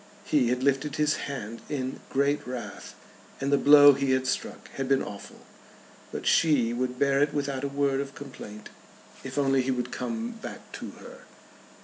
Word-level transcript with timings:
He 0.25 0.47
had 0.47 0.63
lifted 0.63 0.95
his 0.95 1.15
hand 1.29 1.61
in 1.69 1.99
great 2.09 2.47
wrath, 2.47 2.95
and 3.39 3.53
the 3.53 3.57
blow 3.59 3.93
he 3.93 4.13
had 4.13 4.25
struck 4.25 4.67
had 4.71 4.89
been 4.89 5.03
awful. 5.03 5.41
But 6.11 6.25
she 6.25 6.73
would 6.73 6.97
bear 6.97 7.21
it 7.21 7.35
without 7.35 7.63
a 7.63 7.67
word 7.67 8.01
of 8.01 8.15
complaint 8.15 8.69
if 9.23 9.37
only 9.37 9.61
he 9.61 9.69
would 9.69 9.91
come 9.91 10.31
back 10.31 10.71
to 10.71 10.89
her. 11.01 11.25